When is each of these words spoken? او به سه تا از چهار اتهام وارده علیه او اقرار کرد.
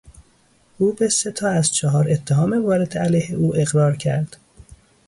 او 0.77 0.91
به 0.93 1.09
سه 1.09 1.31
تا 1.31 1.47
از 1.49 1.75
چهار 1.75 2.07
اتهام 2.11 2.65
وارده 2.65 2.99
علیه 2.99 3.31
او 3.35 3.55
اقرار 3.59 3.95
کرد. 3.97 4.37